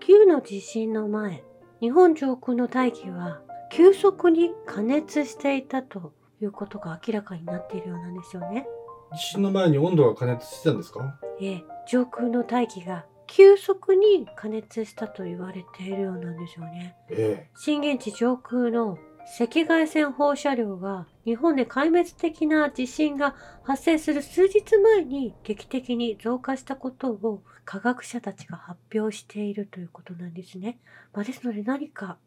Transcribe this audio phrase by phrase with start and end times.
[0.00, 1.44] 9の地震の前、
[1.80, 8.66] 日本上空の大気は急速に加熱していたということが明らかになっているようなんですよね。
[9.12, 11.18] 地震の前に温度が加熱してたんですか？
[11.40, 16.96] ええ、上空の大気が急速に加熱したと言われているようなんですよね。
[17.10, 18.98] え震源地上空の
[19.38, 30.80] 赤外線放射量が日本で壊滅的な地震が発生する数日前に劇的に増加したことを科学者たちが発表しているということなんですね。
[31.12, 32.18] まあ、ですので何か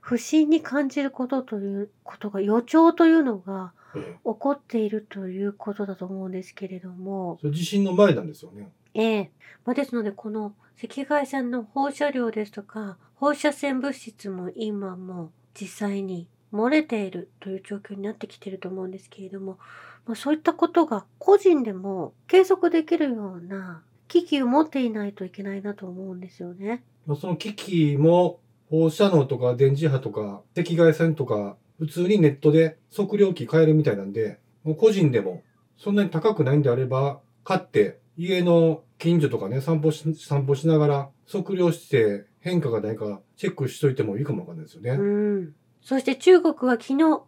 [0.00, 8.70] 不審に感じることということが予兆というのが起こっているということだと思うんですけれども、それ地震の前なんですよね。
[8.94, 9.30] ええ
[9.66, 19.58] まあ、ですのでこの赤外線の放射量ですとか放射線物質も今も実際に漏れているという状況になってきていると思うんですけれども、
[20.06, 26.84] まあ、そういったことが個人でも計測できるような機器を持っていないといけないなと思うんですよね。
[27.06, 28.40] まあ、その機器も
[28.70, 35.42] 放射能とか電磁波とか赤外線とか普通にネットで測量器買えるみたいなんで、もう個人でも
[35.76, 44.90] そんなに高くないんであれば買って家の近所とかね散歩し散歩しながら測量して変化がないかチェックしといてもいいかもわかんないですよね。
[44.90, 45.54] うん。
[45.86, 47.22] そして中国は昨日3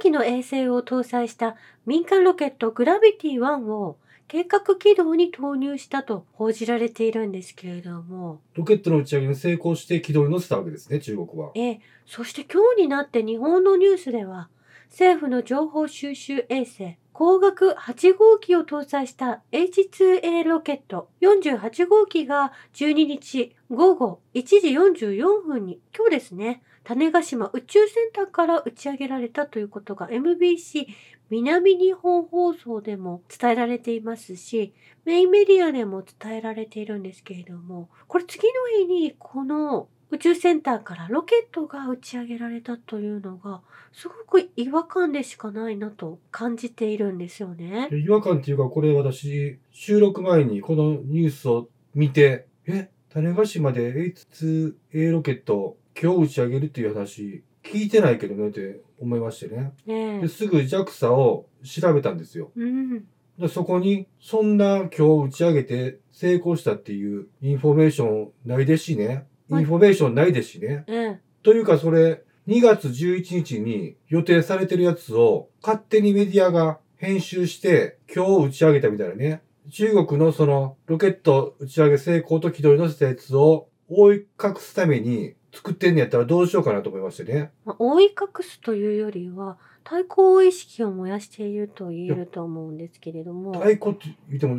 [0.00, 11.50] 機の衛星を搭載した民間ロケットグラビティ1を計画軌道に投入したと報じられているんですけれども、ロケットの打ち上げに成功して軌道に乗せたわけですね、中国は。
[11.56, 14.50] ええ、そして今日になって日本のニュースでは、
[14.88, 30.86] 政府の情報収集衛星、光学8号機を搭載した H2A ロケット48号機が12日午後1時44分に、今日ですね、種子島宇宙センターから打ち上げられたということが MBC
[31.30, 34.72] 南日本放送でも伝えられていますし、
[35.04, 43.62] メインメディアでも伝えられているんですけれども、これ次の日にこの宇宙センターからロケットが打ち上げられたというのが、
[43.92, 47.88] すごく違和感でしかないなと感じているんですよね。
[47.90, 59.72] 違和感っていうか、これ私、収録前にこのニュースを見て、え、種子島で H2A ロケット今日打ち上げるっていう話、聞いてないけどねって思いましてね。
[60.20, 60.28] で。
[60.28, 62.50] すぐ JAXA を調べたんですよ。
[62.54, 63.04] うん。
[63.38, 69.26] でそこに、そんな今日打ち上げて成功したっていうインフォメーションないですしね。
[69.48, 70.84] はい、インフォメーションないですしね。
[70.86, 71.20] ええ。
[71.42, 79.42] というかそれ、2月11日に予定されてるやつを勝手にメディアが編集して今日打ち上げたみたいなね。
[79.70, 87.50] 中国のそのロケット打ち上げ成功と軌道に乗せたやつを覆い隠すために作ってんのやったらどうしようかなと思いましてね。
[87.64, 94.56] まあ、覆い隠すというよりは、対抗意識を燃やしていると言えると思うんですけれども、太鼓って言っても、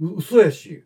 [0.00, 0.84] う嘘やし。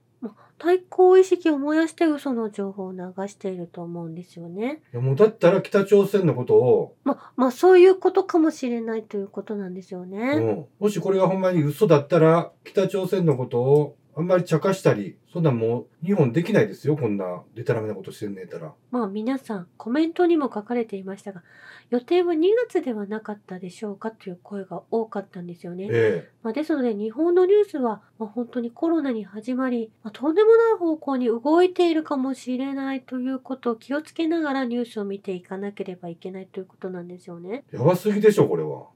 [0.59, 4.81] 対抗意識を燃やして嘘の情報を流していると思うんですよね。
[4.93, 10.37] いやもうだったら北朝鮮のことを、まあ、まあそういうことかもしれないということなんですようね。
[10.37, 18.73] ん、もしこれがほんまに嘘だったら北朝鮮のことをあんまり茶化したり、そんなんもう日本できないですよ、こんなデタラメなことしてんねえたら。
[18.91, 21.43] まあ皆さんコメントにも書かれていましたが、
[21.89, 25.89] 予定は2月ではなかったでしょうかという声が多かったんですよね。
[25.91, 37.65] えまあ、ですので日本のニュースは、まあ、本当にコロナに始まり、まあ、とんでもない方向に動いているかもしれないということを気をつけながらニュースを見ていかなければいけないということなんですよね。
[37.73, 38.87] えやばすぎでしょ、これは。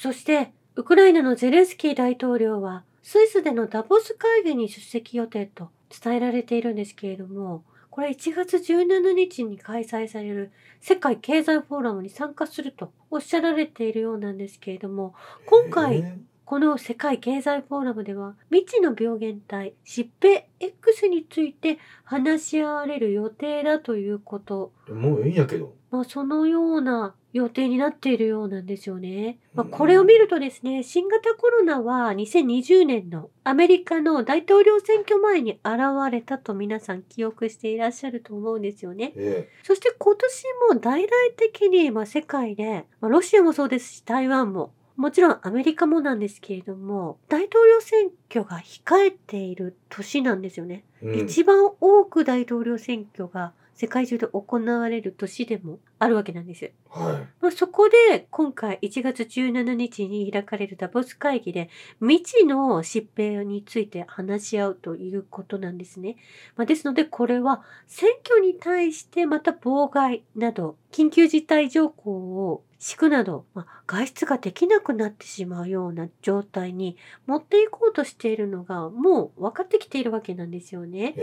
[0.00, 5.70] そして、ウクライナのゼレンスキー大統領は、スイスでのダボス会議に出席予定と
[6.02, 10.50] 伝えられているんですけれども、これ1月17日に開催される
[10.80, 15.14] 世界経済フォーラムに参加するとおっしゃられているようなんですけれども、
[15.46, 25.74] 今回えこの世界経済フォーラムでは未知の病原体疾病 X について話し合われる予定だということ、えもうええんやけど。
[25.92, 29.38] まあ、そのような予定になっているようなんですよね。
[29.54, 35.62] まあ、うんこれを見るとですね新型コロナは2020年のアメリカの大統領選挙前に現
[36.10, 39.12] れたと皆さん記憶していらっしゃると思うんですよね。
[39.16, 40.44] えそして今年
[40.74, 50.84] も大々的に、まあ、世界で、まあ、ロシアもそうですし台湾ももちろんアメリカもなんですけれども大統領選挙が控えている年なんですよね。
[51.02, 56.70] えうん一番多く大統領選挙が世界中で行われる年でもあるわけなんです。
[56.90, 61.70] はまあ、そこで今回1月17日に開かれるダボス会議で
[62.00, 66.16] 未知の疾病について話し合うということなんですね。
[66.56, 76.96] まあ、ですのでこれは選挙に対してまた妨害など緊急事態条項を敷くなど、まあ、外出ができなくなってしまうような状態に
[77.26, 81.14] 持っていこうとしているのがもう分かってきているわけなんですよね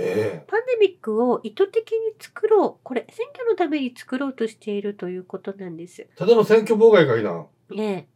[0.48, 2.84] パンデミックを意図的に作ろう。
[2.84, 6.02] これ、選挙のために作ろうとしているということなんです。
[6.02, 7.46] えただの選挙妨害かいな。
[7.76, 8.08] え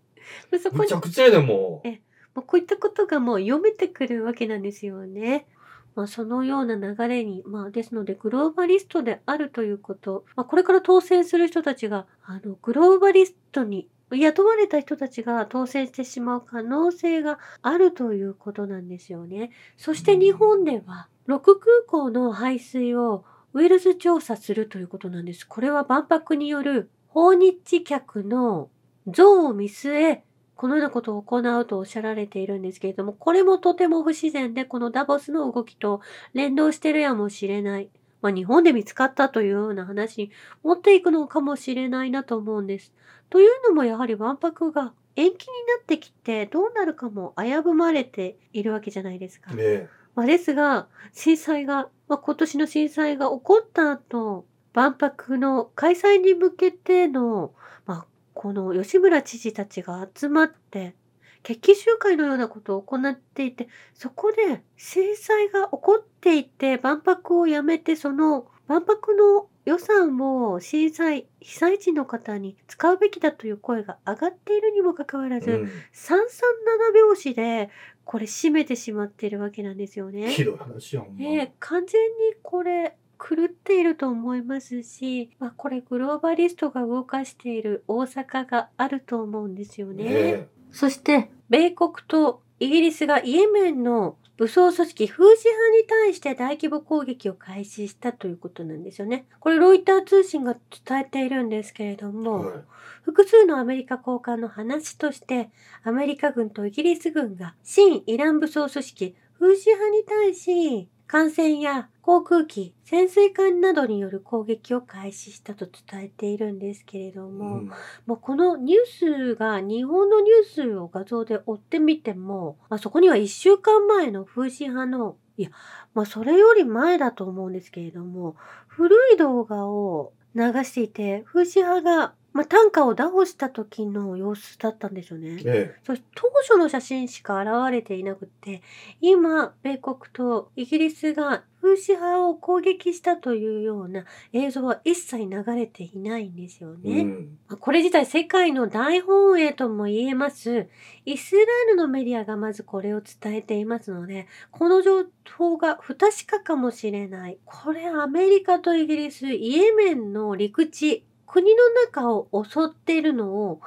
[0.52, 0.58] え。
[0.60, 1.88] そこに、むちゃくちゃやでもう。
[1.88, 2.02] え
[2.36, 5.48] もうこういったことがもう読めてくるわけなんですよね。
[5.96, 19.50] まあ、そのような流れに、まあ、ですので、グローバリストであるということ、まあ、これから当選する人たちが、あの、グローバリストに雇われた人たちが当選してしまう可能性があるということなんですよね。
[19.76, 21.56] そして日本では、6空
[21.88, 23.26] 港の排水を
[23.58, 25.44] ウイルス調査するということなんです。
[25.44, 28.70] これは万博による訪日客の
[29.08, 30.24] 増を見据え、
[30.54, 36.02] このようなことを行うとおっしゃられているんですけれども、これもとても不自然で、このダボスの動きと
[36.36, 37.90] 連動してるやもしれない。
[38.22, 40.32] まあ、日本で見つかったというような話に
[40.62, 42.94] 持っていくのかもしれないなと思うんです。
[43.32, 45.48] というのもやはり万博が延期に
[45.80, 49.52] なってきてどうなるかも危ぶまれているわけじゃないですか。
[49.56, 49.90] ね。
[50.18, 57.54] まあ、ですが、震災が、まあ、今年の震災が起こった後、万博の開催に向けての、
[57.86, 60.96] まあ、この吉村知事たちが集まって、
[61.44, 75.72] 決起集会のようなことを行っていて、そこで震災が起こっていて、万博をやめて、その万博の予算を震災、被災地の方に使うべきだという声が上がっているにもかかわらず、うん。
[75.92, 77.70] 三三七拍子で
[78.08, 80.32] これ締めてしまってるわけなんですよね。
[80.32, 81.26] ひどい話やほんま。
[81.26, 90.04] ええ完全にこれ狂っていると思いますし、まあ、これグローバリストが動かしている大阪があると思うんですよね。
[90.06, 90.48] ねえ。
[90.72, 99.26] そして米国とイギリスがイエメンの武装組織フーシ派に対して大規模攻撃を開始したということなんですよね。
[99.40, 100.56] これロイター通信が
[100.86, 102.60] 伝えているんですけれども、はい
[103.08, 105.50] 複数のアメリカ高官の話として、
[105.84, 117.72] アメリカ軍とイギリス軍が新イラン武装組織フーシ派に対し、艦船や航空機、潜水艦などによる攻撃を開始したと伝えているんですけれども、うん。
[118.06, 125.50] もうこのニュースが日本のニュースを画像で追ってみても、まあ、そこには1週間前の風刺派の、いや、
[125.94, 128.36] まあそれより前だと思うんですけれども、
[128.68, 135.42] 古い動画を流していて、風刺派が、まあ、単価を打破した時の様子だったんですよね。
[135.44, 138.62] えそして当初の写真しか現れていなくって、
[139.02, 146.88] 今、米国とイギリスが風刺派を攻撃したというような映像は一切流れていないんですよえ。
[146.88, 147.02] ね。
[147.02, 147.38] うん。
[147.48, 150.68] まあこれ自体世界の大本営とも言えます。
[151.06, 155.06] イスラエルのメディアがまずこれを伝えていますので、この情
[155.36, 157.40] 報が不確かかもしれない。
[157.46, 163.62] これアメリカとイギリス、イエメンの陸地、国の中を襲っているのを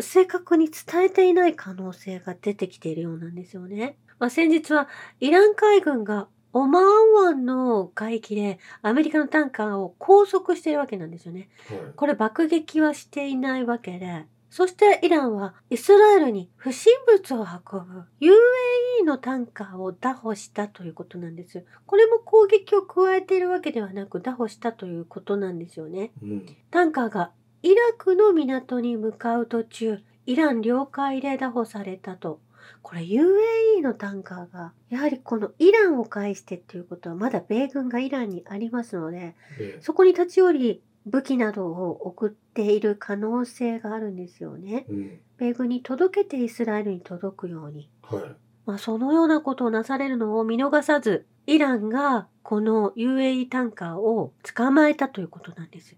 [0.00, 3.96] 正確に伝えていない可能性が出てきているようなんですよね。
[4.18, 4.88] まあ、先日は
[5.20, 11.48] イラン海軍がオマーン湾の海域でアメリカのタンカーを拘束しているわけなんですよね。
[11.68, 14.26] はいこれ爆撃はしていないわけで、
[14.56, 21.64] そしてイランはイスラエルに不審物を運ぶ UAE のタンカーを打破したということなんです。
[21.86, 26.12] これも攻撃を加えているわけではなく打破したということなんですよね。
[26.22, 26.46] うん。
[26.70, 27.32] タンカーが
[27.64, 32.38] イラクの港に向かう途中、イラン領海で打破されたと。
[32.82, 39.82] これ UAE のタンカーが、やはりこのイランを介してっていうことはまだ米軍がイランにありますので、ええ。
[39.82, 44.86] そこに立ち寄り武器などを送っている可能性があるんですよね。
[44.88, 45.20] うん。
[45.36, 47.90] 米軍に届けてイスラエルに届くように。
[48.02, 48.22] はい。
[48.66, 55.96] まあ、そのようなことをなされるのを見逃さず、イランがこの UAE タンカーを捕まえたということなんです。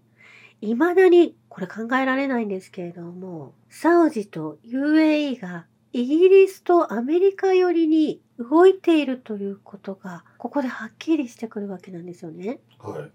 [0.61, 12.59] 未だに、これ考えられないんですけれども、サウジと UAE がイギリスとアメリカ寄りに動いているということが、ここではっきりしてくるわけなんですよね。
[12.79, 13.11] はい。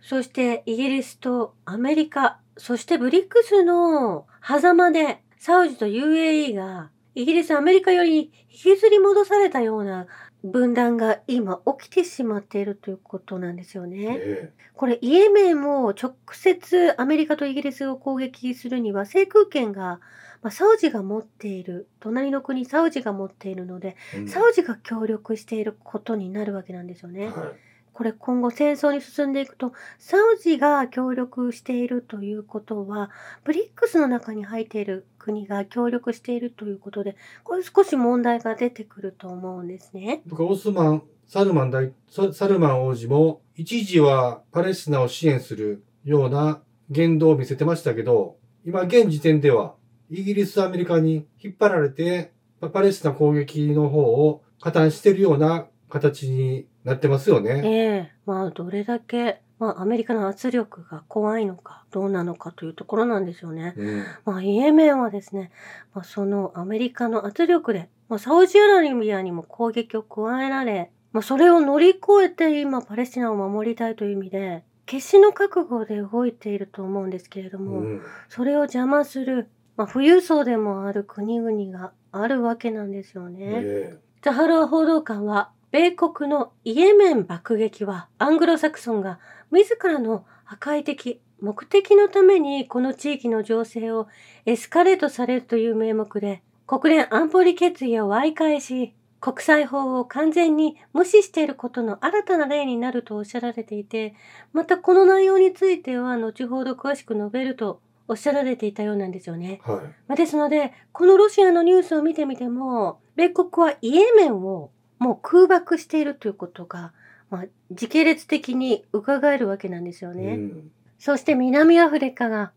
[0.00, 8.18] そしてイギリスとアメリカ、そしてブリックスの狭間でサウジと UAE がイギリス、アメリカよりに
[8.50, 10.06] 引きずり戻されたような
[10.42, 14.18] 分断が今起きてしまっているということなんですよね。
[14.18, 20.00] えこれイエメンも直接アメリカとイギリスを攻撃するには制空権が、
[20.42, 24.18] まあ、サウジが持っている、隣の国サウジが持っているので、え。
[24.20, 27.26] うんサウジが協力していることになるわけなんですよね。
[27.26, 27.52] は
[27.92, 33.10] これ今後戦争に進んでいくと、サウジが協力しているということは、
[33.44, 40.22] ブリックスの中に入っている国が協力しているということで、これ少し問題が出てくると思うんですね。
[40.28, 49.74] とかオスマン、サルマン大、ササルマン王子も一時はパレスチナを支援するような言動を見せてましたけど、今現時点では
[50.10, 52.32] イギリス、アメリカに引っ張られて、
[52.72, 57.60] パレスチナ攻撃の方を加担しているような形になってますよね。
[57.64, 63.74] ええまあどれだけ、まあアメリカの圧力が怖いのか、どうなのかというところなんですよね。
[63.76, 64.04] うん。
[64.24, 65.50] まあイエメンはですね、
[65.92, 83.60] まあそのアメリカの圧力で、まあサウジアラビアにも攻撃を加えられ、まあそれを乗り越えて今パレスチナを守りたいという意味で、決死の覚悟で動いていると思うんですけれども、うんそれを邪魔する、まあ富裕層でもある国々があるわけなんですよね。
[83.64, 89.20] えザハロア報道官は、米国のイエメン爆撃は、アングロサクソンが
[89.52, 94.08] 自らの破壊的目的のためにこの地域の情勢を
[94.46, 104.14] エスカレートされるという名目で、国連安保理決議を歪解し、国際法を完全に無視していることの新たな例になるとおっしゃられていて、
[104.52, 109.60] またこの内容については後ほど詳しく述べるとおっしゃられていたようなんですよね。
[109.62, 109.76] はい。
[110.08, 114.70] まあ、ですので、このロシアのニュースを見てみても、米国はイエメンを
[115.00, 116.92] もう空爆しているということが、
[117.30, 120.34] まあ、時系列的に伺えるわけなんですよね。
[120.34, 120.70] うん。
[120.98, 122.52] そして南アフリカが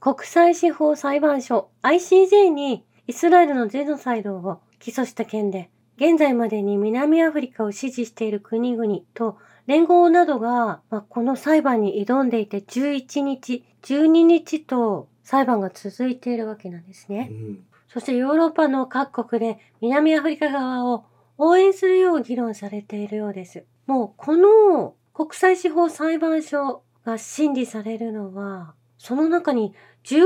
[0.00, 17.28] 国際司法裁判所 ICJ にイスラエルのジェノサイドを起訴した件で、現在までに南アフリカを支持している国々と連合などが、まあ、この裁判に挑んでいて11日、12日と裁判が続いているわけなんですね。
[17.30, 17.64] うん。
[17.88, 21.04] そしてヨーロッパの各国で南アフリカ側を
[21.38, 23.64] 応援するよう議論されているようです。
[23.86, 29.74] もうこの国際司法裁判所が審理されるのは、その中に
[30.04, 30.24] 15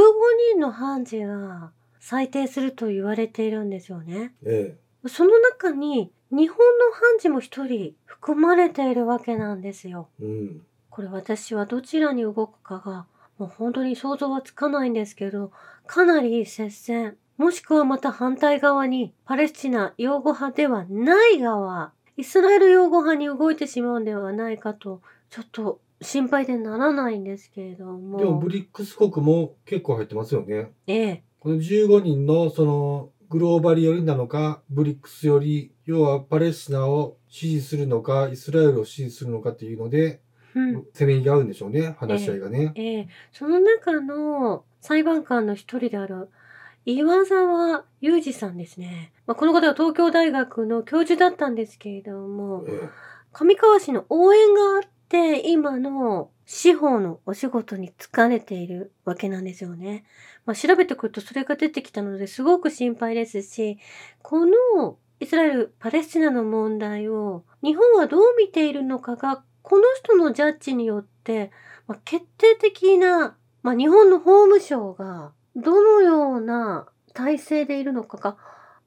[0.52, 4.34] 人の判事が裁定すると言われているんですよね。
[4.44, 10.08] えその中に日本の判事も一人含まれているわけなんですよ。
[10.20, 10.24] え。
[10.24, 10.62] うん。
[10.90, 13.06] これ私はどちらに動くかが
[13.38, 15.52] もう本当に想像はつかないんですけど、
[15.86, 17.16] かなり接戦。
[17.38, 28.18] もしくはまた反対側にパレスチナ擁護派ではない側、イスラエル擁護派に動いてしまうんではないかと、ちょっと心配でならないんですけれども。
[28.18, 30.72] でもブリックス国も結構入ってますよね。
[30.88, 31.22] ええ。
[31.38, 40.20] この15人のそのグローバル寄りなのか、ブリックス寄り、要はパレスチナを支持するのか、イスラエルを支持するのかっていうので、
[40.56, 40.84] うん。
[40.92, 42.72] せめぎ合うんでしょうね、話し合いがね。
[42.74, 43.08] ええ。
[43.30, 46.30] その中の裁判官の一人である
[46.90, 49.12] 岩沢裕二さんですね。
[49.26, 52.64] まあ、この方は東京大学の教授だったんですけれども、
[53.34, 60.06] 上川氏の応援があって、今の司法のお仕事に疲れているわけなんですよね。
[60.46, 63.78] まあ、調べてくるとそれが出てきたのですごく心配ですし、
[64.22, 71.50] このイスラエル・パレスチナの問題を日本はどう見ているのかが、この人のジャッジによって、
[71.86, 78.36] まあ、決定的な、まあ、日本の法務省がどのような体制でいるのかが、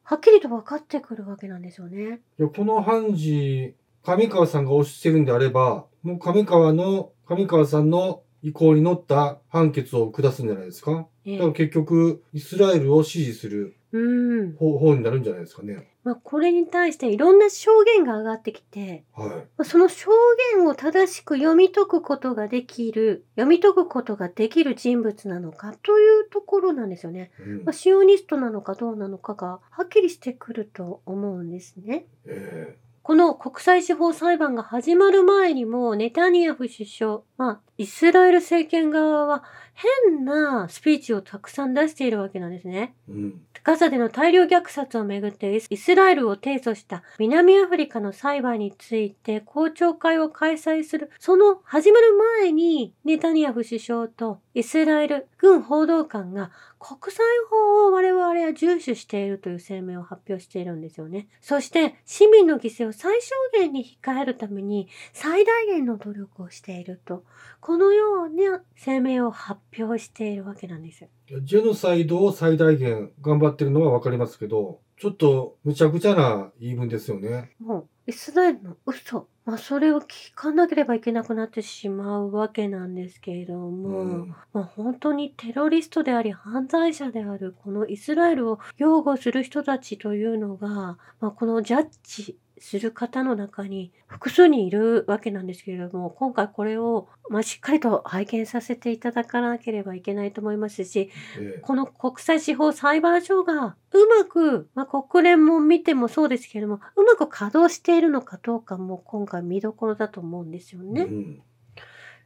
[0.03, 2.21] はっきりと分かってくるわけなんですよね。
[2.39, 11.07] いやこの判事、上川さんが推してるんであれば、もう上川の、上川さんの意向に乗った判決を下すんじゃないですか。
[11.25, 14.55] ええだから結局、イスラエルを支持するうん。
[14.55, 15.89] 方方になるんじゃないですかね。
[16.03, 19.29] まあ、これに対していろんな証言が上がってきて、はい。
[19.29, 20.09] まあその証
[20.55, 27.31] 言を正しく読み解くことができる、読み解くことができる人物なのかというところなんですよね。
[27.39, 32.05] うんまあ、シオニストなのかどうなのかがはっきりしてくると思うんですね。
[32.25, 39.43] えこの国際司法裁判が始まる前にもネタニヤフ首相、まあ、イスラエル政権側は
[39.73, 42.93] 変なスピーチをたくさん出しているわけなんですね。
[43.09, 43.41] えうん。
[43.63, 56.49] ガザでの大量虐殺をめぐってイスラエルを提訴した南アフリカの裁判について公聴会を開催するその始まる前にネタニヤフ首相とイスラエル軍報道官が
[56.79, 61.27] 国際法を我々は重視しているという声明を発表しているんですよね。
[61.39, 67.23] そして市民の犠牲を最小限に控えるために最大限の努力をしていると
[67.59, 71.07] このような声明を発表しているわけなんです。
[71.43, 77.51] ジェノサイドを最大限頑張ってるのはわかりますけど、ちょっと無茶苦茶な言い分ですよね。
[77.59, 90.97] もうイスラエルの嘘、まあ、それを聞かなければいけなくなってしまうわけなんですけれども、うんまあ、本当にテロリストであり犯罪者であるこのイスラエルを擁護する人たちというのが、ま
[91.29, 103.53] あ、このジャッジする方の中に複数人いるわけなんですけれども、今回これを、まあ、しっかりと拝見させていただかなければいけないと思いますし、えこの国際司法裁判所が
[103.91, 111.01] うまく、まあ、国連も見てもそうですけれども、うまく稼働しているのかどうかも今回見どころだと思うんですよね。
[111.01, 111.41] うん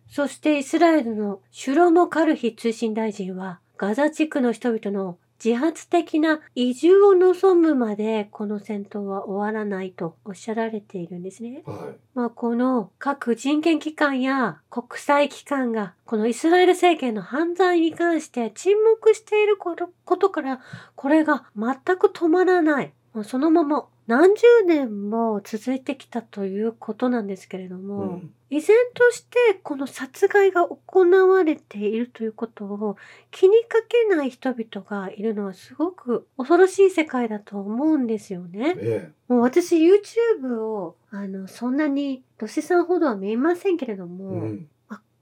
[0.08, 11.62] そしてイスラエルのシュロモ・カルヒ通信大臣は、ガザ地区の人々の自発的な移住を望むまでこの戦闘は終わらないとおっしゃられているんですね。
[11.68, 12.00] はい。
[12.16, 20.62] まあ、この各人権機関や国際機関がこのイスラエル政権の犯罪に関して沈黙していることことから
[20.96, 22.92] これが全く止まらない。
[23.14, 32.96] もうそのまま何十年も続いてきたということなんですけれども、うん依然としてこの殺害が行われているということを
[33.32, 38.76] 気にかけない人々がいるのはすごく恐ろしい世界だと思うんですよね。
[38.78, 44.70] えもう私 YouTube をあのそんなにロシさんほどは見えませんけれどえも、うん。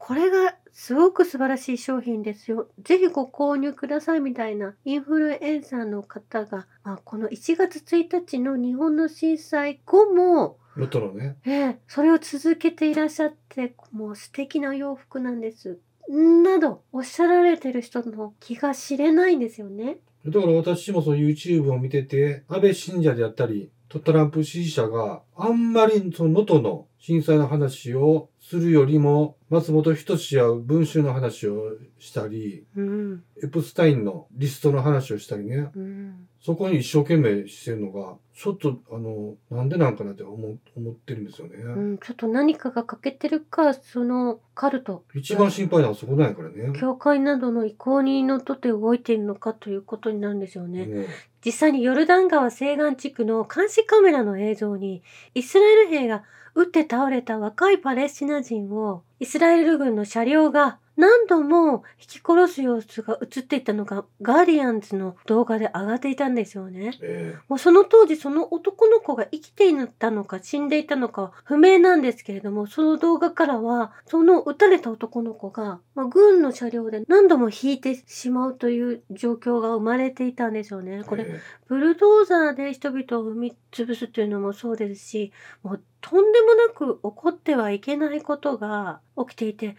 [0.03, 2.67] あこれがすごく素晴らしい商品ですよ。
[2.81, 11.37] ぜひご購入くださいみたいなインフルエンサーの方が、まあ、この1月1日の日本の震災後もロトのね。
[11.45, 15.79] ええ、それを続けていらっしゃって、もう素敵な洋服なんです。
[16.09, 19.99] など、おっしゃられてる人の気が知れないんですよね。
[20.25, 41.55] だから私もその YouTube を見てて、安倍信者であったり、トランプ支持者があんまりその能登の震災の話をするよりも、松本人志や文集の話をしたり、うん、エプスタインのリストの話をしたりね、うん、そこに一生懸命してるのが、ちょっとあの、なんでなんかなって思う思ってるんですよね。
[41.55, 46.77] うん、ちょっと何かが欠けてるか、そのカルト、一番心配なのはそこなんやからね。
[46.77, 50.85] 教会などの意向にのっとって動いているのかということになるんですよね。
[50.85, 51.07] ね
[51.45, 55.01] 実際にヨルダン川西岸地区の監視カメラの映像に、
[55.33, 56.23] イスラエル兵が
[56.55, 66.97] 撃って倒れた若いパレスチナ人を、イスラエル軍の車両が何度も引き殺す様子が映っていたのが、ガーディアンズの動画で上がっていたんですよね。
[67.01, 80.99] えもうその当時その男の子が生きていたのか死んでいたのかは不明なんですけれども、その動画からは、その撃たれた男の子が、まあ、軍の車両で何度も引いてしまうという状況が生まれていたんですよね。
[81.01, 85.31] えこれ、えブルドーザーで人々を踏み潰すというのもそうですし、
[85.63, 89.75] もうとんでもなく起こってはいけないことが起きていて、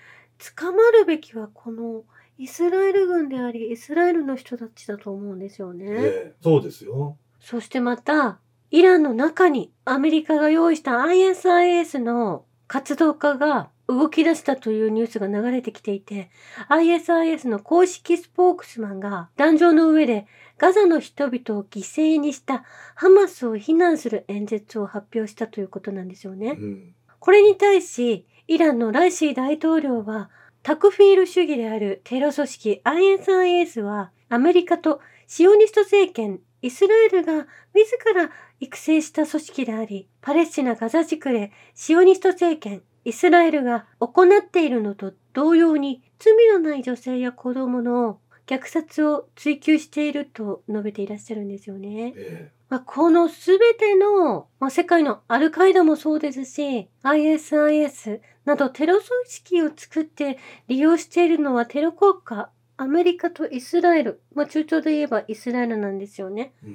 [0.57, 2.05] 捕まるべきはこの
[2.38, 5.87] イスラエル軍であり、イスラエルの人たちだと思うんですよね。
[5.88, 7.16] ええそうですよ。
[7.40, 8.38] そしてまた、
[8.70, 16.31] イランの中にアメリカが用意した ISIS の活動家が動き出したというニュースが流れてきていて、
[16.68, 20.27] ISIS の公式スポークスマンが壇上の上で
[20.59, 26.57] ガザの人々を犠牲にしたハマスを非難する演説を発表したということなんですよね。
[26.59, 26.94] うん。
[27.20, 30.28] これに対し、イランのライシー大統領は、
[30.62, 38.30] タクフィール主義であるテロ組織 ISIS は、アメリカとシオニスト政権、イスラエルが自ら
[38.61, 52.12] 育成した組織であり、パレスチナ・ガザ地区でシオニスト政権、イスラエルが行っているのと同様に、罪のない女性や子供の虐殺を追求していると述べていらっしゃるんですよね。
[52.16, 66.53] えまあ、このすべての、まあ、世界のアルカイダもそうですし、ISIS などテロ組織を作って利用しているのはテロ国家、アメリカとイスラエル、まあ、中東で言えばイスラエルなんですよね。
[66.65, 66.67] え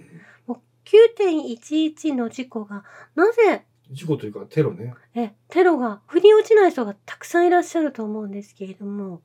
[0.47, 0.55] うん。
[0.85, 2.85] 9.11の事故が、
[3.15, 4.93] なぜ、事故というかテロね。
[5.15, 9.21] え、テロが、腑に落ちない人がたくさんいらっしゃると思うんですけれども、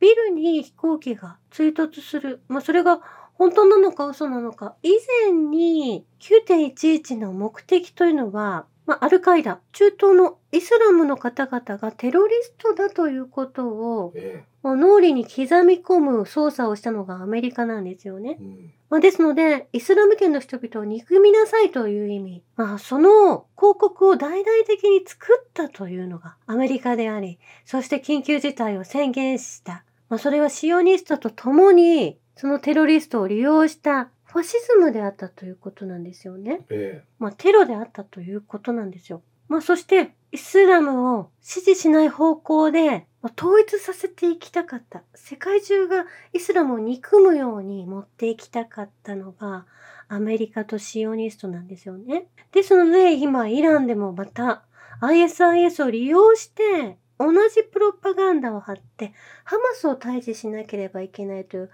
[0.00, 2.42] ビルに飛行機が追突する。
[2.48, 3.00] まあ、それが
[3.38, 4.76] 本当なのか嘘なのか。
[4.82, 4.90] 以
[5.24, 14.14] 前に9.11の目的というのは、まあ、アルカイダ、中東のイスラムの方々がテロリストだということを、
[14.62, 18.42] 脳裏に刻み込む操作をしたのがアメリカなんですよねえ。
[18.42, 18.72] うん。
[18.88, 22.42] まあ、ですので、イスラム圏の人々を憎みなさいという意味。
[22.56, 29.84] まあ、その広告を大々的に作ったというのがアメリカであり、そして緊急事態を宣言した。
[30.08, 36.60] まあ、それはシオニストと共に、そのテロリストを利用したファシズムであったということなんですよね。
[36.68, 39.22] えまあ、テロであったということなんですよ。
[39.48, 45.02] まあ、そして、イスラムを支持しない方向で、まあ統一させていきたかった。
[45.14, 49.64] 世界中がイスラムを憎むように持っていきたかったのが、
[50.08, 52.26] アメリカとシオニストなんですよね。
[52.52, 54.62] ですので、今、イランでもまた、
[55.00, 59.12] ISIS を利用して、同じプロパガンダを貼って、
[59.44, 61.70] ハマスを退治しなければいけないという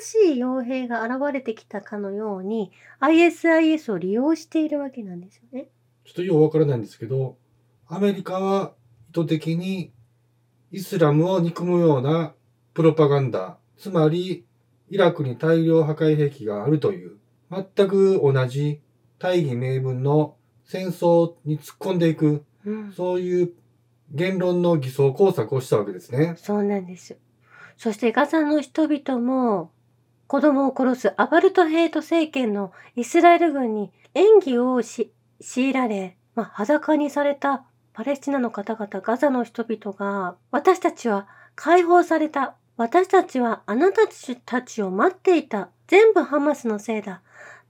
[0.00, 5.68] 新しい傭兵が現れてきたかのように、ISIS を利用しているわけなんですよね。
[6.04, 7.36] ちょっとようわからないんですけど、
[7.86, 8.74] アメリカは
[9.10, 9.92] 意図的に
[10.72, 12.34] イスラムを憎むような
[12.74, 14.44] プロパガンダ、つまり
[14.88, 17.18] イラクに大量破壊兵器があるという、
[17.50, 18.80] 全く同じ
[19.18, 22.92] 大義名分の戦争に突っ込んでいく、うん。
[22.92, 23.52] そういう
[24.12, 26.34] 言論の偽装工作をしたわけですね。
[26.36, 27.16] そうなんです。
[27.76, 29.72] そしてガザの人々も
[30.26, 42.54] 子供を殺すアパルトヘイト政権のイスラエル軍に演技をし強いられ、まあ、裸にされたパレスチナの方々、ガザの人々が、私たちは解放された。
[42.78, 44.08] 私たちはあなた
[44.46, 45.68] たちを待っていた。
[45.88, 47.20] 全部ハマスのせいだ。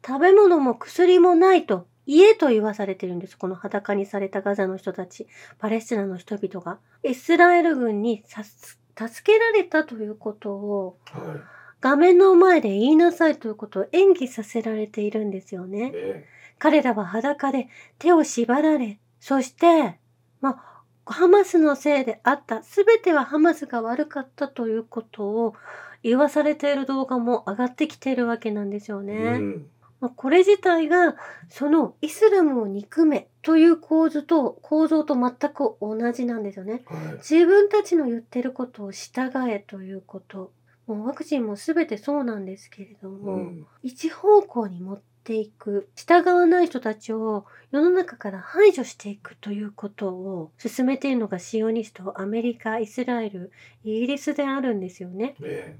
[0.07, 3.39] 食べ物も薬もないと、家と言わされてるんです。
[3.39, 5.27] この裸にされたガザの人たち、
[5.59, 6.79] パレスチナの人々が。
[7.05, 11.41] イスラエル軍にさす助けられたということをは
[11.81, 15.69] 画面の前で言いなさいということを演技させられているんですよい。
[15.69, 15.91] ね。
[15.91, 16.25] ね
[16.59, 19.99] 彼らは裸で手を縛られ、そして、
[20.41, 22.63] まあ、ハマスのせいであった。
[22.63, 25.55] すべてはハマスが悪かったということを
[26.05, 29.15] 言わされている動画も上がってきているわけなんですよね。
[29.15, 29.67] うん。
[30.03, 31.15] まあ、これ自体が
[31.49, 36.83] そのイスラムを憎めという構図と構造と全く同じなんですよね。
[36.87, 37.13] はい。
[37.19, 40.51] 自分たちの言ってることを従えということ。
[40.89, 43.67] もうワクチンも全てそうなんですけれども、うん。
[43.85, 53.53] 一方向に持っていく、従わない人たちを世の中から排除していくということを進めているのがシオニスト、アメリカ、イスラエル、
[53.85, 55.37] イギリスであるんですよね。
[55.39, 55.79] ね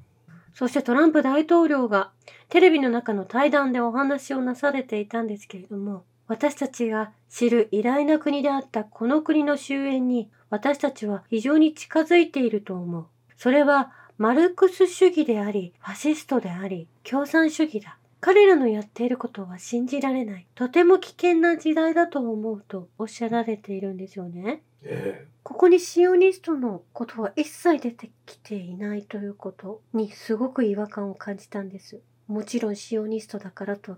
[0.55, 2.11] そしてトランプ大統領が
[2.49, 13.07] テレビの中の対談でお話をなされていたんですけれども、私たちが知る偉大な国であったこの国の終焉に私たちは非常に近づいていると思う。
[13.37, 17.99] それはマルクス主義であり、ファシストであり、共産主義だ。
[18.21, 20.47] 彼らのやっていることは信じられない。
[20.55, 24.63] とても危険な時代だと思うとおっしゃられているんですよね。
[24.83, 32.01] ねここにシオニストのことは一切出てきていないということにすごく違和感を感じたんです。
[32.29, 33.97] もちろんシオニストだからと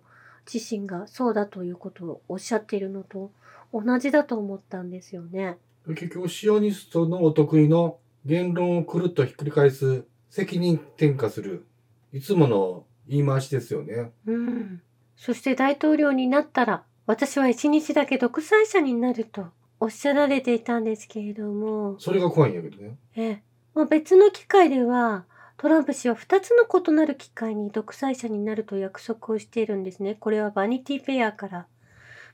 [0.53, 3.31] 自身がそうだということをおっしゃっているのと
[3.73, 5.59] 同じだと思ったんですよね。
[5.87, 11.67] 結局シオニストのお得意の言論をくるっとひっくり返す責任転嫁する
[12.13, 14.13] いつもの言い回しですよね。
[14.27, 14.83] うん。
[15.17, 19.49] そして大統領になったら私は一日だけ独裁者になると
[19.81, 22.97] おっしゃられていたんですけれども、それが怖いんやけどね。
[23.17, 23.43] ええ
[23.75, 25.25] まあ、別の機会では
[25.57, 30.15] トランプ氏は2つの異なる機会に独裁者になると約束をしているんですね。
[30.15, 31.67] これはバニティフェアから。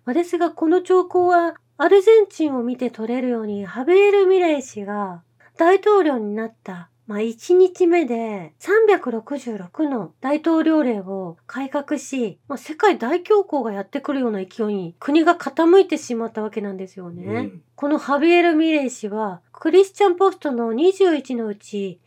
[0.04, 5.22] まあ、ですがこの兆候はアルゼンチンを見て取れるようにハビエル・ミレイ氏が
[5.56, 17.24] 大統領になった、まあ、1日目で366の大統領令を改革し、まあ、世界大恐慌がやってくるような勢いに国が傾いてしまったわけなんですよね。
[17.24, 21.98] うんこのハビエル・ミレイ氏は、クリスチャンポストの21のうち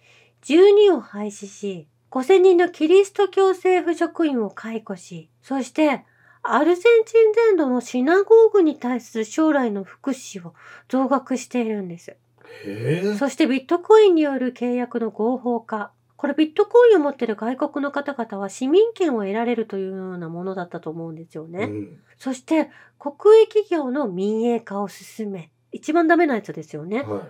[0.43, 6.05] 12を廃止し、5000人のキリスト教政府職員を解雇し、そして、
[6.43, 10.53] アルゼンチン全土のシナゴーグに対する将来の福祉を
[10.87, 12.15] 増額しているんです。
[13.17, 15.91] そしてビットコインによる契約の合法化。
[16.15, 21.65] これビットコインを持っている外国の方々は市民権を得られるというようなものだったと思うんですよね。
[21.65, 21.99] うん。
[22.17, 27.01] そして国営企業の民営化を進め、一番ダメなやつですよね。
[27.01, 27.21] はい。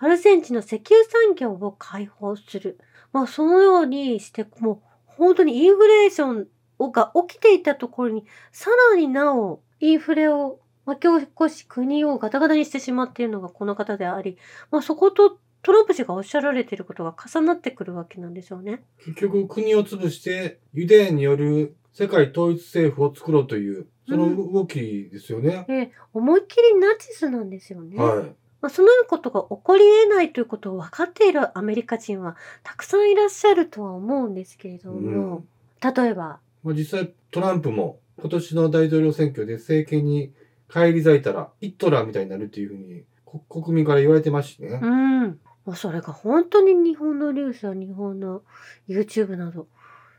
[0.00, 2.80] アルゼンチンの石油産業を開放する。
[3.12, 6.48] まあそのようにして、もう本当にインフレーション
[6.90, 10.58] が起きていたところに、さらになおインフレを
[10.90, 14.36] 巻き起こし国をガタガタにしてしまっているのがこの方であり、
[14.70, 18.82] まあそことトランプ氏がおっしゃられていることが重なってくるわけなんですよね。
[19.04, 25.64] 結局国を潰してユダヤによる世界統一政府を作ろうというその動きですよね。
[25.68, 27.96] で、思いっきりナチスなんですよね。
[27.96, 28.24] はい。
[28.60, 35.44] まあ、そのようなことが起こり得ないということを分かっているアメリカ人はたくさんいらっしゃるとは思うんですけれども、
[35.82, 40.32] 例えば、まあ、実際トランプも今年の大統領選挙で政権に
[40.70, 44.86] 返り咲いたらヒットラーみたいになるっていうふうにこ国民から言われてますしねう。
[44.86, 48.42] ん、もうそれが本当に日本のニュースや日本の
[48.88, 49.68] YouTube など、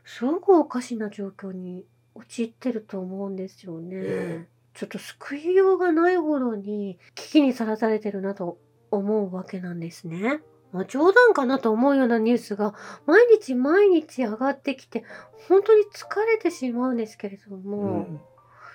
[0.04, 1.84] すごくおかしな状況に
[2.14, 3.96] 陥ってると思うんですよね。
[3.96, 8.58] えちょっと救いようがないほどに危機にさらされてるなと
[8.90, 10.40] 思うわけなんですね。
[10.72, 12.74] まあ、冗談かなと思うようなニュースが
[13.06, 15.04] 毎日毎日上がってきて
[15.48, 18.20] 本当に疲れてしまうんですけれどうも、ん。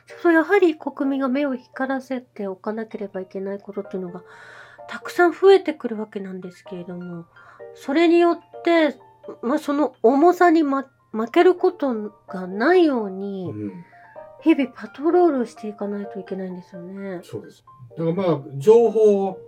[0.07, 4.23] ちょっとやはり国民が目を光らせておかなければいけないことっていうのが
[4.89, 7.25] たくさん増えてくるわけなんですけれども
[7.75, 8.95] それによって、
[9.41, 11.93] まあ、その重さに、ま、負けること
[12.27, 13.85] がないよううにん。
[14.41, 17.21] 日々パトロールしていかないといけないんですよね。
[17.23, 17.65] そうです。
[17.97, 19.39] だからまあ、情報を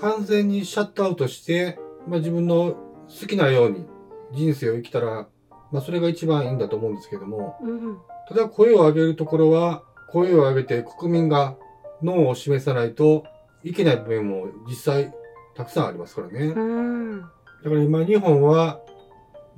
[0.00, 2.74] 完全にシャットアウトして、まあ自分の
[3.08, 3.86] 好きなように
[4.32, 5.28] 人生を生きたら、
[5.70, 7.98] まあそれが一番いいんだと思うんですけども、うん。
[8.28, 11.56] ただ声を上げるところは、声を上げて国民が
[12.02, 13.24] NO を示さないと
[13.64, 15.12] いけない部分も実際
[15.56, 16.46] たくさんありますからね。
[16.46, 17.20] うん。
[17.20, 17.30] だか
[17.64, 18.80] ら今日本は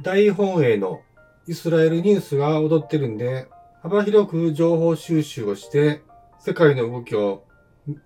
[0.03, 1.03] 大本営の
[1.47, 3.49] イスラエルニュースが踊ってるんで、
[3.83, 6.03] 幅広く情報収集をして、
[6.39, 7.45] 世界の動きを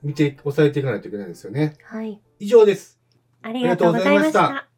[0.02, 1.74] 見て、抑えていかないといけないですよね。
[1.85, 2.20] はい。
[2.38, 3.00] 以上です。
[3.42, 4.68] ありがとうございました。